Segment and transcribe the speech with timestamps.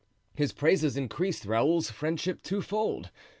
[0.33, 3.11] His praises increased Raoul's friendship twofold.